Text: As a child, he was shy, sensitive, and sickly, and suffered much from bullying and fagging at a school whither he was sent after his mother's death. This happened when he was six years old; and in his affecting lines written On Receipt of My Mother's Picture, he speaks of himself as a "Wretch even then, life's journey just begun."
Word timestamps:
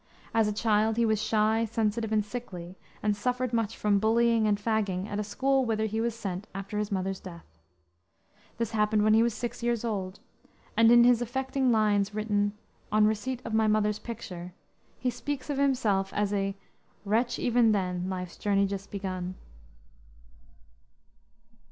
As 0.33 0.47
a 0.47 0.51
child, 0.51 0.97
he 0.97 1.05
was 1.05 1.21
shy, 1.21 1.63
sensitive, 1.63 2.11
and 2.11 2.25
sickly, 2.25 2.75
and 3.03 3.15
suffered 3.15 3.53
much 3.53 3.77
from 3.77 3.99
bullying 3.99 4.47
and 4.47 4.57
fagging 4.57 5.05
at 5.07 5.19
a 5.19 5.23
school 5.23 5.63
whither 5.63 5.85
he 5.85 6.01
was 6.01 6.15
sent 6.15 6.47
after 6.55 6.79
his 6.79 6.91
mother's 6.91 7.19
death. 7.19 7.45
This 8.57 8.71
happened 8.71 9.03
when 9.03 9.13
he 9.13 9.21
was 9.21 9.35
six 9.35 9.61
years 9.61 9.85
old; 9.85 10.19
and 10.75 10.91
in 10.91 11.03
his 11.03 11.21
affecting 11.21 11.71
lines 11.71 12.15
written 12.15 12.53
On 12.91 13.05
Receipt 13.05 13.43
of 13.45 13.53
My 13.53 13.67
Mother's 13.67 13.99
Picture, 13.99 14.53
he 14.97 15.11
speaks 15.11 15.51
of 15.51 15.59
himself 15.59 16.11
as 16.15 16.33
a 16.33 16.57
"Wretch 17.05 17.37
even 17.37 17.71
then, 17.71 18.09
life's 18.09 18.37
journey 18.37 18.65
just 18.65 18.89
begun." 18.89 19.35